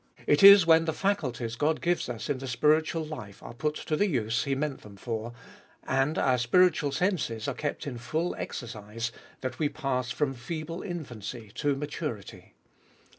It 0.25 0.41
is 0.41 0.65
when 0.65 0.85
the 0.85 0.93
faculties 0.95 1.55
God 1.55 1.79
gives 1.79 2.09
us 2.09 2.27
in 2.27 2.39
the 2.39 2.47
spiritual 2.47 3.05
life 3.05 3.43
are 3.43 3.53
put 3.53 3.75
to 3.75 3.95
the 3.95 4.07
use 4.07 4.45
He 4.45 4.55
meant 4.55 4.81
them 4.81 4.97
for, 4.97 5.31
and 5.83 6.17
our 6.17 6.39
spiritual 6.39 6.91
senses 6.91 7.47
are 7.47 7.53
kept 7.53 7.85
in 7.85 7.99
full 7.99 8.33
exercise, 8.35 9.11
that 9.41 9.59
we 9.59 9.69
pass 9.69 10.09
from 10.09 10.33
feeble 10.33 10.81
infancy 10.81 11.51
to 11.53 11.75
maturity. 11.75 12.55